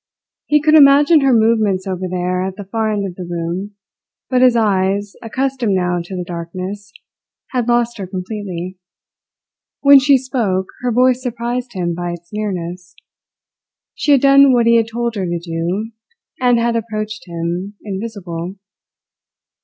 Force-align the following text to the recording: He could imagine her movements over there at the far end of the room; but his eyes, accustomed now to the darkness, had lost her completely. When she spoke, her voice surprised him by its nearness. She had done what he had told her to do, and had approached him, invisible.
He 0.47 0.59
could 0.59 0.73
imagine 0.73 1.21
her 1.21 1.31
movements 1.31 1.85
over 1.85 2.07
there 2.09 2.41
at 2.43 2.55
the 2.55 2.63
far 2.65 2.91
end 2.91 3.05
of 3.05 3.13
the 3.13 3.23
room; 3.23 3.75
but 4.31 4.41
his 4.41 4.55
eyes, 4.55 5.13
accustomed 5.21 5.75
now 5.75 5.99
to 6.03 6.15
the 6.15 6.23
darkness, 6.23 6.91
had 7.51 7.67
lost 7.67 7.99
her 7.99 8.07
completely. 8.07 8.79
When 9.81 9.99
she 9.99 10.17
spoke, 10.17 10.65
her 10.81 10.91
voice 10.91 11.21
surprised 11.21 11.73
him 11.73 11.93
by 11.93 12.13
its 12.13 12.33
nearness. 12.33 12.95
She 13.93 14.13
had 14.13 14.21
done 14.21 14.53
what 14.53 14.65
he 14.65 14.73
had 14.77 14.87
told 14.87 15.13
her 15.13 15.25
to 15.27 15.37
do, 15.37 15.91
and 16.43 16.57
had 16.57 16.75
approached 16.75 17.27
him, 17.29 17.75
invisible. 17.83 18.55